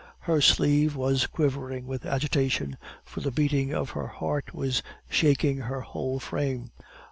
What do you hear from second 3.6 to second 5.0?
of her heart was